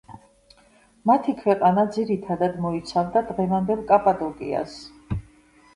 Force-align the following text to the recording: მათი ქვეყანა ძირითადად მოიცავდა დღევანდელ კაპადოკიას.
მათი 1.09 1.35
ქვეყანა 1.41 1.83
ძირითადად 1.97 2.57
მოიცავდა 2.65 3.25
დღევანდელ 3.31 3.87
კაპადოკიას. 3.95 4.79